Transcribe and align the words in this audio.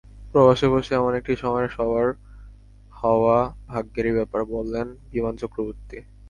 প্রবাসে 0.31 0.67
বসে 0.73 0.91
এমন 0.95 1.13
একটি 1.15 1.33
সময়ের 1.35 1.69
সওয়ার 1.69 2.07
হওয়া 2.93 3.37
ভাগ্যেরই 3.67 4.13
ব্যাপার, 4.17 4.41
বললেন 4.53 4.87
বিমান 5.11 5.33
চক্রবর্তী। 5.37 5.97